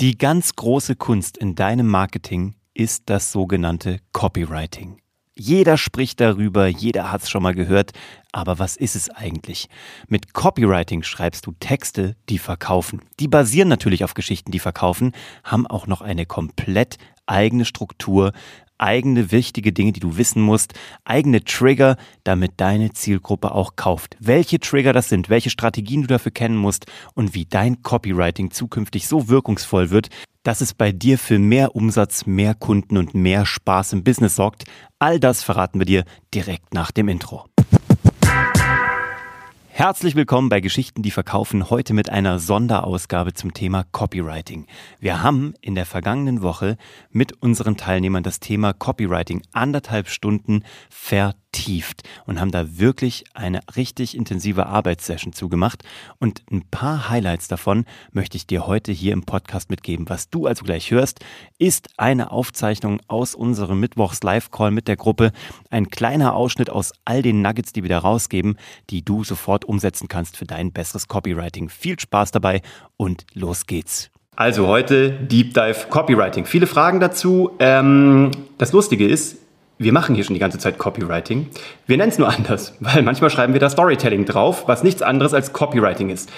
[0.00, 4.96] Die ganz große Kunst in deinem Marketing ist das sogenannte Copywriting.
[5.34, 7.92] Jeder spricht darüber, jeder hat es schon mal gehört,
[8.32, 9.68] aber was ist es eigentlich?
[10.08, 13.02] Mit Copywriting schreibst du Texte, die verkaufen.
[13.18, 15.12] Die basieren natürlich auf Geschichten, die verkaufen,
[15.44, 16.96] haben auch noch eine komplett
[17.26, 18.32] eigene Struktur,
[18.80, 20.74] eigene wichtige Dinge, die du wissen musst,
[21.04, 24.16] eigene Trigger, damit deine Zielgruppe auch kauft.
[24.20, 29.06] Welche Trigger das sind, welche Strategien du dafür kennen musst und wie dein Copywriting zukünftig
[29.06, 30.08] so wirkungsvoll wird,
[30.42, 34.64] dass es bei dir für mehr Umsatz, mehr Kunden und mehr Spaß im Business sorgt.
[34.98, 36.04] All das verraten wir dir
[36.34, 37.44] direkt nach dem Intro.
[39.80, 44.66] Herzlich willkommen bei Geschichten, die verkaufen, heute mit einer Sonderausgabe zum Thema Copywriting.
[44.98, 46.76] Wir haben in der vergangenen Woche
[47.12, 51.39] mit unseren Teilnehmern das Thema Copywriting anderthalb Stunden vertieft
[52.26, 55.82] und haben da wirklich eine richtig intensive Arbeitssession zugemacht.
[56.18, 60.08] Und ein paar Highlights davon möchte ich dir heute hier im Podcast mitgeben.
[60.08, 61.20] Was du also gleich hörst,
[61.58, 65.32] ist eine Aufzeichnung aus unserem Mittwochs-Live-Call mit der Gruppe.
[65.70, 68.56] Ein kleiner Ausschnitt aus all den Nuggets, die wir da rausgeben,
[68.90, 71.68] die du sofort umsetzen kannst für dein besseres Copywriting.
[71.68, 72.62] Viel Spaß dabei
[72.96, 74.10] und los geht's.
[74.34, 76.46] Also heute Deep Dive Copywriting.
[76.46, 77.50] Viele Fragen dazu.
[77.58, 79.36] Ähm, das Lustige ist,
[79.80, 81.46] wir machen hier schon die ganze Zeit Copywriting.
[81.86, 85.32] Wir nennen es nur anders, weil manchmal schreiben wir da Storytelling drauf, was nichts anderes
[85.32, 86.28] als Copywriting ist.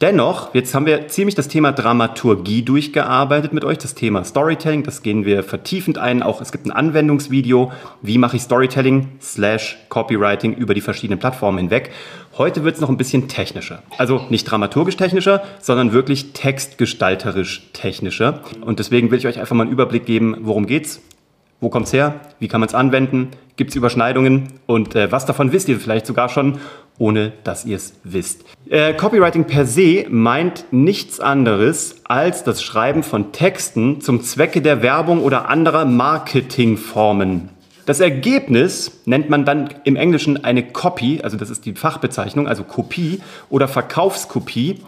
[0.00, 5.02] Dennoch, jetzt haben wir ziemlich das Thema Dramaturgie durchgearbeitet mit euch, das Thema Storytelling, das
[5.02, 6.22] gehen wir vertiefend ein.
[6.22, 11.58] Auch es gibt ein Anwendungsvideo, wie mache ich Storytelling slash Copywriting über die verschiedenen Plattformen
[11.58, 11.90] hinweg.
[12.38, 13.82] Heute wird es noch ein bisschen technischer.
[13.98, 18.42] Also nicht dramaturgisch technischer, sondern wirklich textgestalterisch technischer.
[18.60, 21.00] Und deswegen will ich euch einfach mal einen Überblick geben, worum geht's,
[21.62, 22.16] wo kommt es her?
[22.40, 23.28] Wie kann man es anwenden?
[23.56, 24.48] Gibt es Überschneidungen?
[24.66, 26.58] Und äh, was davon wisst ihr vielleicht sogar schon,
[26.98, 28.44] ohne dass ihr es wisst?
[28.68, 34.82] Äh, Copywriting per se meint nichts anderes als das Schreiben von Texten zum Zwecke der
[34.82, 37.48] Werbung oder anderer Marketingformen.
[37.86, 42.64] Das Ergebnis nennt man dann im Englischen eine Copy, also das ist die Fachbezeichnung, also
[42.64, 44.80] Kopie oder Verkaufskopie.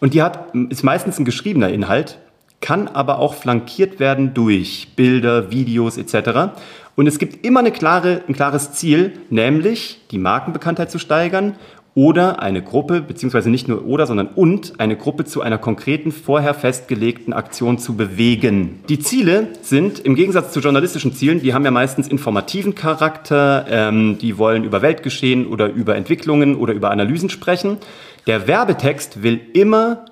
[0.00, 2.18] Und die hat, ist meistens ein geschriebener Inhalt,
[2.60, 6.52] kann aber auch flankiert werden durch Bilder, Videos etc.
[6.94, 11.56] Und es gibt immer eine klare, ein klares Ziel, nämlich die Markenbekanntheit zu steigern
[11.94, 16.54] oder eine Gruppe, beziehungsweise nicht nur oder, sondern und eine Gruppe zu einer konkreten, vorher
[16.54, 18.80] festgelegten Aktion zu bewegen.
[18.88, 24.18] Die Ziele sind im Gegensatz zu journalistischen Zielen, die haben ja meistens informativen Charakter, ähm,
[24.18, 27.78] die wollen über Weltgeschehen oder über Entwicklungen oder über Analysen sprechen.
[28.26, 30.04] Der Werbetext will immer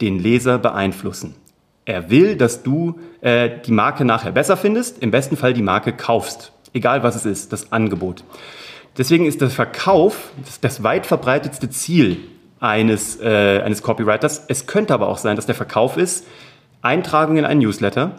[0.00, 1.34] den Leser beeinflussen.
[1.84, 5.92] Er will, dass du äh, die Marke nachher besser findest, im besten Fall die Marke
[5.92, 6.52] kaufst.
[6.72, 8.24] Egal was es ist, das Angebot.
[8.98, 12.18] Deswegen ist der Verkauf das, das weit verbreitetste Ziel
[12.60, 14.44] eines, äh, eines Copywriters.
[14.48, 16.26] Es könnte aber auch sein, dass der Verkauf ist,
[16.82, 18.16] Eintragung in einen Newsletter,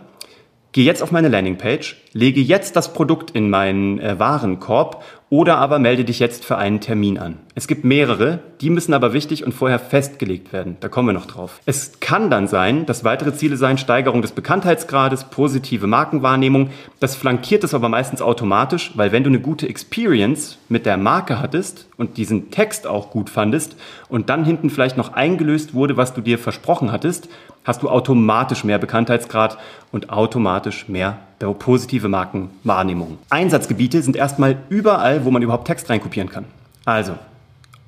[0.73, 5.79] Geh jetzt auf meine Landingpage, lege jetzt das Produkt in meinen äh, Warenkorb oder aber
[5.79, 7.39] melde dich jetzt für einen Termin an.
[7.55, 10.75] Es gibt mehrere, die müssen aber wichtig und vorher festgelegt werden.
[10.79, 11.59] Da kommen wir noch drauf.
[11.65, 16.69] Es kann dann sein, dass weitere Ziele sein, Steigerung des Bekanntheitsgrades, positive Markenwahrnehmung.
[16.99, 21.41] Das flankiert es aber meistens automatisch, weil wenn du eine gute Experience mit der Marke
[21.41, 23.75] hattest und diesen Text auch gut fandest
[24.09, 27.29] und dann hinten vielleicht noch eingelöst wurde, was du dir versprochen hattest,
[27.63, 29.57] hast du automatisch mehr Bekanntheitsgrad
[29.91, 31.17] und automatisch mehr
[31.59, 33.17] positive Markenwahrnehmung.
[33.29, 36.45] Einsatzgebiete sind erstmal überall, wo man überhaupt Text reinkopieren kann.
[36.85, 37.13] Also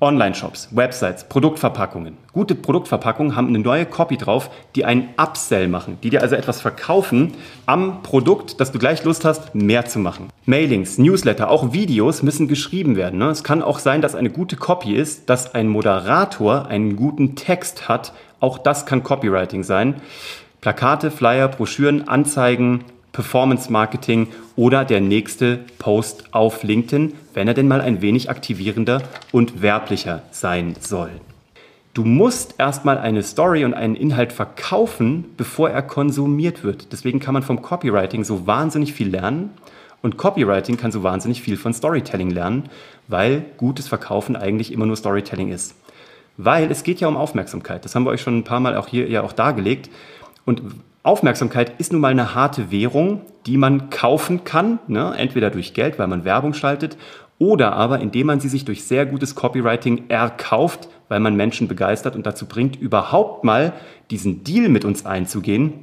[0.00, 2.16] Online-Shops, Websites, Produktverpackungen.
[2.32, 6.60] Gute Produktverpackungen haben eine neue Copy drauf, die einen Upsell machen, die dir also etwas
[6.60, 7.32] verkaufen
[7.66, 10.28] am Produkt, dass du gleich Lust hast, mehr zu machen.
[10.46, 13.18] Mailings, Newsletter, auch Videos müssen geschrieben werden.
[13.18, 13.30] Ne?
[13.30, 17.88] Es kann auch sein, dass eine gute Copy ist, dass ein Moderator einen guten Text
[17.88, 18.12] hat.
[18.40, 20.02] Auch das kann Copywriting sein.
[20.60, 27.68] Plakate, Flyer, Broschüren, Anzeigen, Performance Marketing oder der nächste Post auf LinkedIn, wenn er denn
[27.68, 29.02] mal ein wenig aktivierender
[29.32, 31.10] und werblicher sein soll.
[31.92, 36.92] Du musst erstmal eine Story und einen Inhalt verkaufen, bevor er konsumiert wird.
[36.92, 39.50] Deswegen kann man vom Copywriting so wahnsinnig viel lernen
[40.04, 42.68] und Copywriting kann so wahnsinnig viel von Storytelling lernen,
[43.08, 45.76] weil gutes Verkaufen eigentlich immer nur Storytelling ist.
[46.36, 47.84] Weil es geht ja um Aufmerksamkeit.
[47.84, 49.88] Das haben wir euch schon ein paar Mal auch hier ja auch dargelegt.
[50.44, 50.62] Und
[51.04, 55.14] Aufmerksamkeit ist nun mal eine harte Währung, die man kaufen kann, ne?
[55.16, 56.98] entweder durch Geld, weil man Werbung schaltet,
[57.44, 62.16] oder aber indem man sie sich durch sehr gutes Copywriting erkauft, weil man Menschen begeistert
[62.16, 63.74] und dazu bringt, überhaupt mal
[64.10, 65.74] diesen Deal mit uns einzugehen,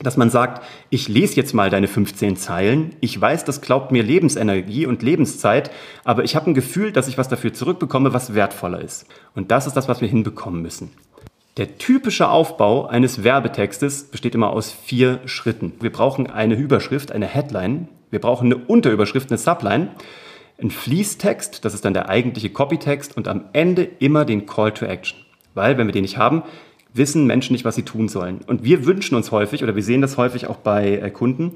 [0.00, 4.02] dass man sagt, ich lese jetzt mal deine 15 Zeilen, ich weiß, das glaubt mir
[4.02, 5.70] Lebensenergie und Lebenszeit,
[6.02, 9.04] aber ich habe ein Gefühl, dass ich was dafür zurückbekomme, was wertvoller ist.
[9.34, 10.92] Und das ist das, was wir hinbekommen müssen.
[11.58, 15.74] Der typische Aufbau eines Werbetextes besteht immer aus vier Schritten.
[15.78, 17.88] Wir brauchen eine Überschrift, eine Headline.
[18.10, 19.88] Wir brauchen eine Unterüberschrift, eine Subline.
[20.62, 24.84] Ein Fließtext, das ist dann der eigentliche Copytext und am Ende immer den Call to
[24.84, 25.18] Action.
[25.54, 26.44] Weil, wenn wir den nicht haben,
[26.94, 28.42] wissen Menschen nicht, was sie tun sollen.
[28.46, 31.54] Und wir wünschen uns häufig, oder wir sehen das häufig auch bei äh, Kunden,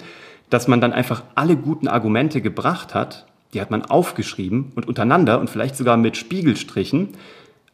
[0.50, 5.38] dass man dann einfach alle guten Argumente gebracht hat, die hat man aufgeschrieben und untereinander
[5.38, 7.10] und vielleicht sogar mit Spiegelstrichen.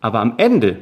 [0.00, 0.80] Aber am Ende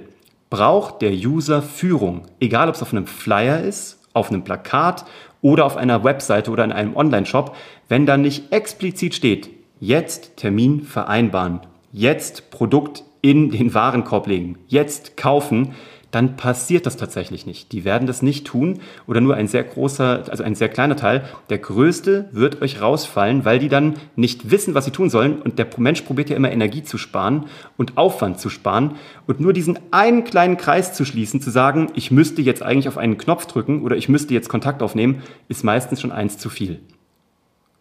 [0.51, 5.05] braucht der User Führung, egal ob es auf einem Flyer ist, auf einem Plakat
[5.43, 7.55] oder auf einer Webseite oder in einem Online-Shop,
[7.89, 11.61] wenn da nicht explizit steht, jetzt Termin vereinbaren,
[11.93, 15.75] jetzt Produkt in den Warenkorb legen, jetzt kaufen,
[16.11, 17.73] dann passiert das tatsächlich nicht.
[17.73, 21.25] Die werden das nicht tun oder nur ein sehr großer, also ein sehr kleiner Teil.
[21.51, 25.41] Der größte wird euch rausfallen, weil die dann nicht wissen, was sie tun sollen.
[25.41, 28.97] Und der Mensch probiert ja immer Energie zu sparen und Aufwand zu sparen.
[29.27, 32.99] Und nur diesen einen kleinen Kreis zu schließen, zu sagen, ich müsste jetzt eigentlich auf
[32.99, 36.81] einen Knopf drücken oder ich müsste jetzt Kontakt aufnehmen, ist meistens schon eins zu viel.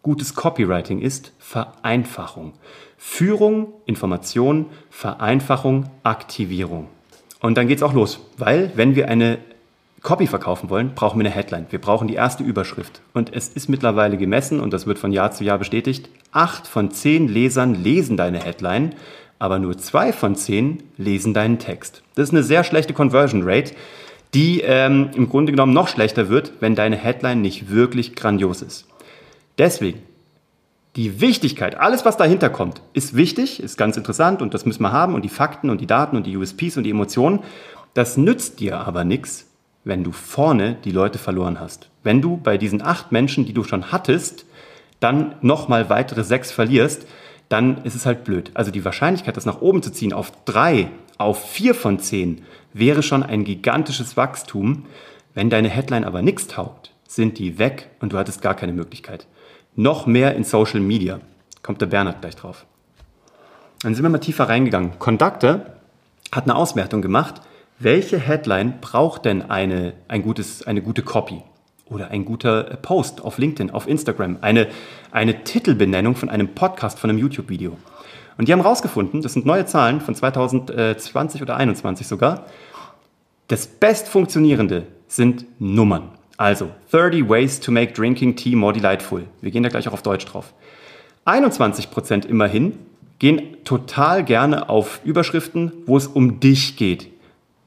[0.02, 2.54] Gutes Copywriting ist Vereinfachung.
[2.96, 6.88] Führung, Information, Vereinfachung, Aktivierung.
[7.40, 9.38] Und dann geht's auch los, weil wenn wir eine
[10.02, 11.66] Copy verkaufen wollen, brauchen wir eine Headline.
[11.68, 13.02] Wir brauchen die erste Überschrift.
[13.12, 16.90] Und es ist mittlerweile gemessen, und das wird von Jahr zu Jahr bestätigt, acht von
[16.90, 18.94] zehn Lesern lesen deine Headline,
[19.38, 22.02] aber nur zwei von zehn lesen deinen Text.
[22.14, 23.74] Das ist eine sehr schlechte Conversion Rate,
[24.32, 28.86] die ähm, im Grunde genommen noch schlechter wird, wenn deine Headline nicht wirklich grandios ist.
[29.60, 30.00] Deswegen
[30.96, 34.90] die Wichtigkeit, alles was dahinter kommt, ist wichtig, ist ganz interessant und das müssen wir
[34.90, 37.40] haben und die Fakten und die Daten und die USPs und die Emotionen.
[37.92, 39.50] Das nützt dir aber nichts,
[39.84, 41.90] wenn du vorne die Leute verloren hast.
[42.02, 44.46] Wenn du bei diesen acht Menschen, die du schon hattest,
[44.98, 47.06] dann nochmal weitere sechs verlierst,
[47.50, 48.52] dann ist es halt blöd.
[48.54, 53.02] Also die Wahrscheinlichkeit, das nach oben zu ziehen auf drei, auf vier von zehn, wäre
[53.02, 54.86] schon ein gigantisches Wachstum.
[55.34, 59.26] Wenn deine Headline aber nichts taugt, sind die weg und du hattest gar keine Möglichkeit
[59.76, 61.20] noch mehr in Social Media.
[61.62, 62.66] Kommt der Bernhard gleich drauf.
[63.82, 64.98] Dann sind wir mal tiefer reingegangen.
[64.98, 65.62] Conductor
[66.32, 67.40] hat eine Auswertung gemacht.
[67.78, 71.42] Welche Headline braucht denn eine, ein gutes, eine gute Copy?
[71.86, 74.38] Oder ein guter Post auf LinkedIn, auf Instagram?
[74.42, 74.68] Eine,
[75.10, 77.76] eine Titelbenennung von einem Podcast, von einem YouTube-Video.
[78.38, 82.46] Und die haben herausgefunden, das sind neue Zahlen von 2020 oder 2021 sogar,
[83.48, 86.12] das bestfunktionierende sind Nummern.
[86.40, 89.26] Also, 30 Ways to make drinking tea more delightful.
[89.42, 90.54] Wir gehen da gleich auch auf Deutsch drauf.
[91.26, 92.78] 21% immerhin
[93.18, 97.08] gehen total gerne auf Überschriften, wo es um dich geht.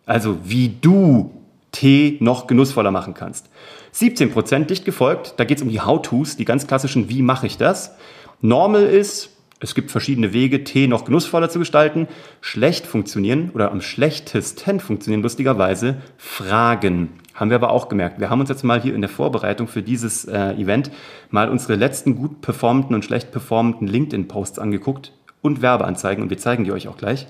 [0.07, 1.29] Also, wie du
[1.71, 3.47] Tee noch genussvoller machen kannst.
[3.93, 7.57] 17% dicht gefolgt, da geht es um die How-Tos, die ganz klassischen Wie mache ich
[7.57, 7.95] das.
[8.41, 9.32] Normal ist,
[9.63, 12.09] es gibt verschiedene Wege, Tee noch genussvoller zu gestalten.
[12.41, 17.09] Schlecht funktionieren oder am schlechtesten funktionieren lustigerweise Fragen.
[17.33, 18.19] Haben wir aber auch gemerkt.
[18.19, 20.91] Wir haben uns jetzt mal hier in der Vorbereitung für dieses äh, Event
[21.31, 26.65] mal unsere letzten gut performenden und schlecht performenden LinkedIn-Posts angeguckt und Werbeanzeigen und wir zeigen
[26.65, 27.27] die euch auch gleich.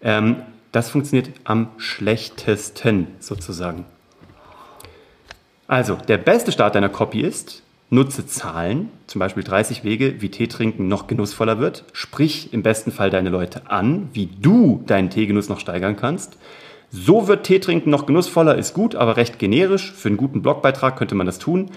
[0.00, 0.36] Ähm,
[0.72, 3.84] das funktioniert am schlechtesten sozusagen.
[5.66, 10.46] Also, der beste Start deiner Copy ist, nutze Zahlen, zum Beispiel 30 Wege, wie Tee
[10.46, 11.84] trinken noch genussvoller wird.
[11.92, 16.36] Sprich im besten Fall deine Leute an, wie du deinen Teegenuss noch steigern kannst.
[16.90, 19.92] So wird Tee trinken noch genussvoller, ist gut, aber recht generisch.
[19.92, 21.70] Für einen guten Blogbeitrag könnte man das tun.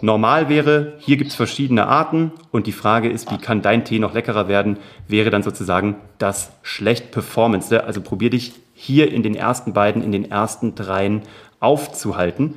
[0.00, 3.98] Normal wäre, hier gibt es verschiedene Arten und die Frage ist, wie kann dein Tee
[3.98, 7.82] noch leckerer werden, wäre dann sozusagen das schlecht Performance.
[7.82, 11.22] Also probier dich hier in den ersten beiden, in den ersten dreien
[11.58, 12.54] aufzuhalten.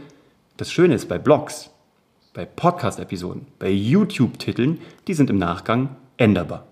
[0.57, 1.70] Das Schöne ist bei Blogs,
[2.33, 6.65] bei Podcast-Episoden, bei YouTube-Titeln, die sind im Nachgang änderbar.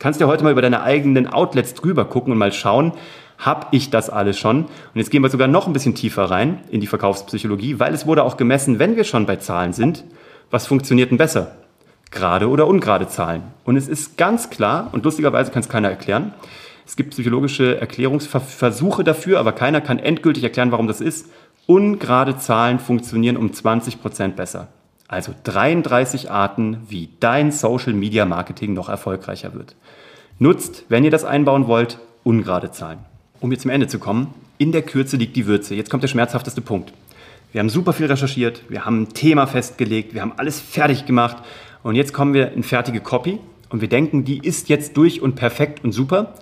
[0.00, 2.92] Kannst dir heute mal über deine eigenen Outlets drüber gucken und mal schauen,
[3.38, 4.64] habe ich das alles schon?
[4.64, 8.06] Und jetzt gehen wir sogar noch ein bisschen tiefer rein in die Verkaufspsychologie, weil es
[8.06, 10.04] wurde auch gemessen, wenn wir schon bei Zahlen sind,
[10.50, 11.56] was funktioniert denn besser?
[12.10, 13.44] Gerade oder ungerade Zahlen.
[13.62, 16.34] Und es ist ganz klar, und lustigerweise kann es keiner erklären,
[16.84, 21.30] es gibt psychologische Erklärungsversuche dafür, aber keiner kann endgültig erklären, warum das ist.
[21.66, 24.68] Ungerade Zahlen funktionieren um 20 Prozent besser.
[25.08, 29.74] Also 33 Arten, wie dein Social Media Marketing noch erfolgreicher wird.
[30.38, 33.00] Nutzt, wenn ihr das einbauen wollt, ungerade Zahlen
[33.42, 35.74] um jetzt zum Ende zu kommen, in der Kürze liegt die Würze.
[35.74, 36.92] Jetzt kommt der schmerzhafteste Punkt.
[37.50, 41.36] Wir haben super viel recherchiert, wir haben ein Thema festgelegt, wir haben alles fertig gemacht
[41.82, 43.38] und jetzt kommen wir in fertige Copy
[43.68, 46.34] und wir denken, die ist jetzt durch und perfekt und super.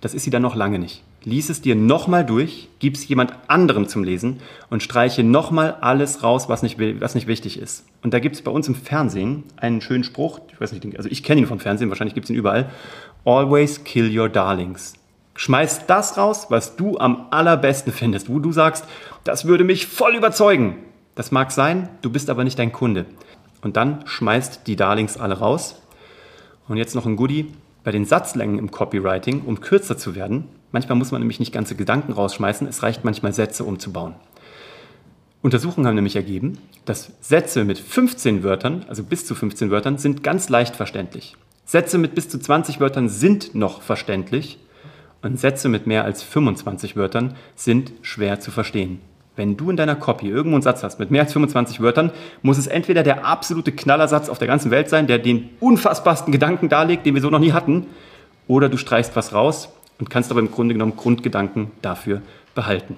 [0.00, 1.02] Das ist sie dann noch lange nicht.
[1.24, 6.22] Lies es dir nochmal durch, gib es jemand anderem zum Lesen und streiche nochmal alles
[6.22, 7.84] raus, was nicht, was nicht wichtig ist.
[8.02, 11.08] Und da gibt es bei uns im Fernsehen einen schönen Spruch, ich weiß nicht, also
[11.08, 12.70] ich kenne ihn vom Fernsehen, wahrscheinlich gibt es ihn überall.
[13.24, 14.94] Always kill your darlings
[15.34, 18.84] Schmeiß das raus, was du am allerbesten findest, wo du sagst,
[19.24, 20.76] das würde mich voll überzeugen.
[21.14, 23.06] Das mag sein, du bist aber nicht dein Kunde.
[23.62, 25.80] Und dann schmeißt die Darlings alle raus.
[26.68, 27.52] Und jetzt noch ein Goodie.
[27.84, 31.76] Bei den Satzlängen im Copywriting, um kürzer zu werden, manchmal muss man nämlich nicht ganze
[31.76, 34.14] Gedanken rausschmeißen, es reicht manchmal Sätze umzubauen.
[35.42, 40.22] Untersuchungen haben nämlich ergeben, dass Sätze mit 15 Wörtern, also bis zu 15 Wörtern, sind
[40.22, 41.36] ganz leicht verständlich.
[41.64, 44.58] Sätze mit bis zu 20 Wörtern sind noch verständlich
[45.20, 49.00] und Sätze mit mehr als 25 Wörtern sind schwer zu verstehen.
[49.34, 52.12] Wenn du in deiner Copy irgendwo einen Satz hast mit mehr als 25 Wörtern,
[52.42, 56.68] muss es entweder der absolute Knallersatz auf der ganzen Welt sein, der den unfassbarsten Gedanken
[56.68, 57.86] darlegt, den wir so noch nie hatten,
[58.46, 62.22] oder du streichst was raus und kannst aber im Grunde genommen Grundgedanken dafür
[62.54, 62.96] behalten.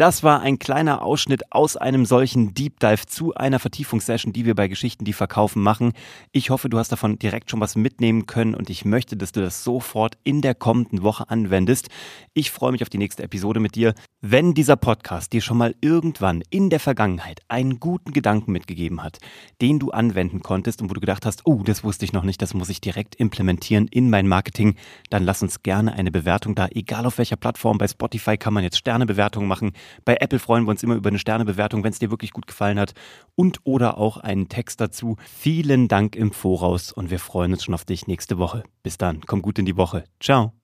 [0.00, 4.54] Das war ein kleiner Ausschnitt aus einem solchen Deep Dive zu einer Vertiefungssession, die wir
[4.54, 5.92] bei Geschichten, die verkaufen, machen.
[6.32, 9.42] Ich hoffe, du hast davon direkt schon was mitnehmen können und ich möchte, dass du
[9.42, 11.90] das sofort in der kommenden Woche anwendest.
[12.32, 13.92] Ich freue mich auf die nächste Episode mit dir.
[14.22, 19.18] Wenn dieser Podcast dir schon mal irgendwann in der Vergangenheit einen guten Gedanken mitgegeben hat,
[19.60, 22.40] den du anwenden konntest und wo du gedacht hast, oh, das wusste ich noch nicht,
[22.40, 24.76] das muss ich direkt implementieren in mein Marketing,
[25.10, 27.76] dann lass uns gerne eine Bewertung da, egal auf welcher Plattform.
[27.76, 29.72] Bei Spotify kann man jetzt Sternebewertungen machen.
[30.04, 32.78] Bei Apple freuen wir uns immer über eine Sternebewertung, wenn es dir wirklich gut gefallen
[32.78, 32.94] hat.
[33.34, 35.16] Und oder auch einen Text dazu.
[35.24, 38.64] Vielen Dank im Voraus und wir freuen uns schon auf dich nächste Woche.
[38.82, 40.04] Bis dann, komm gut in die Woche.
[40.20, 40.59] Ciao.